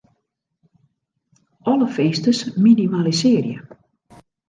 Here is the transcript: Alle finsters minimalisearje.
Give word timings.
Alle 1.73 1.87
finsters 1.99 2.43
minimalisearje. 2.63 3.65